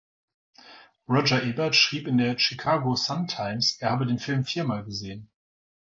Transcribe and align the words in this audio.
Roger 1.07 1.43
Ebert 1.43 1.75
schrieb 1.75 2.07
in 2.07 2.17
der 2.17 2.35
"Chicago 2.39 2.95
Sun-Times", 2.95 3.79
er 3.81 3.91
habe 3.91 4.07
den 4.07 4.17
Film 4.17 4.43
viermal 4.45 4.83
gesehen. 4.83 5.29